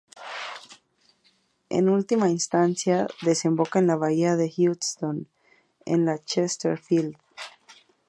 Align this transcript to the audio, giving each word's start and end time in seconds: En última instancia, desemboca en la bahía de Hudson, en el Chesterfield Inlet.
En 1.69 1.87
última 1.87 2.27
instancia, 2.31 3.05
desemboca 3.21 3.77
en 3.77 3.85
la 3.85 3.97
bahía 3.97 4.35
de 4.35 4.51
Hudson, 4.57 5.27
en 5.85 6.09
el 6.09 6.19
Chesterfield 6.25 7.09
Inlet. 7.11 7.21